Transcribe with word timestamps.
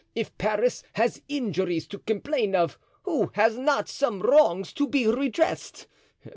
If 0.15 0.35
Paris 0.39 0.81
has 0.93 1.21
injuries 1.29 1.85
to 1.89 1.99
complain 1.99 2.55
of, 2.55 2.79
who 3.03 3.29
has 3.35 3.55
not 3.55 3.87
some 3.87 4.19
wrongs 4.23 4.73
to 4.73 4.87
be 4.87 5.05
redressed? 5.05 5.85